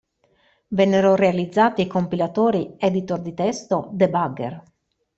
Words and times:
Vennero 0.69 1.13
realizzati 1.13 1.85
compilatori, 1.85 2.73
editor 2.79 3.19
di 3.21 3.35
testo, 3.35 3.89
debugger. 3.91 4.63